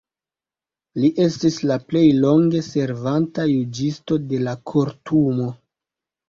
Li 1.01 1.09
estis 1.25 1.57
la 1.71 1.77
plej 1.91 2.01
longe 2.21 2.63
servanta 2.69 3.45
juĝisto 3.51 4.19
de 4.33 4.41
la 4.49 4.57
Kortumo. 4.73 5.51